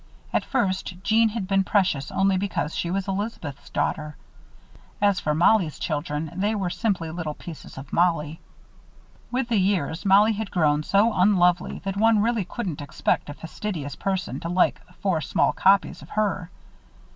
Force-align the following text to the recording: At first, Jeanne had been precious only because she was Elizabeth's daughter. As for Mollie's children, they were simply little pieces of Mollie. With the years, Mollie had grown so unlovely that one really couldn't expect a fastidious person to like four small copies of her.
At 0.33 0.43
first, 0.45 1.03
Jeanne 1.03 1.29
had 1.29 1.47
been 1.47 1.63
precious 1.63 2.09
only 2.11 2.35
because 2.35 2.73
she 2.73 2.89
was 2.89 3.07
Elizabeth's 3.07 3.69
daughter. 3.69 4.17
As 4.99 5.19
for 5.19 5.35
Mollie's 5.35 5.77
children, 5.77 6.31
they 6.35 6.55
were 6.55 6.71
simply 6.71 7.11
little 7.11 7.35
pieces 7.35 7.77
of 7.77 7.93
Mollie. 7.93 8.39
With 9.29 9.47
the 9.47 9.59
years, 9.59 10.03
Mollie 10.03 10.33
had 10.33 10.49
grown 10.49 10.81
so 10.81 11.13
unlovely 11.13 11.81
that 11.85 11.97
one 11.97 12.17
really 12.23 12.45
couldn't 12.45 12.81
expect 12.81 13.29
a 13.29 13.35
fastidious 13.35 13.95
person 13.95 14.39
to 14.39 14.49
like 14.49 14.81
four 15.01 15.21
small 15.21 15.53
copies 15.53 16.01
of 16.01 16.09
her. 16.09 16.49